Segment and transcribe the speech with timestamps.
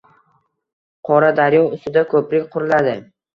[1.09, 2.97] Qoradaryo ustida ko‘prik quriladi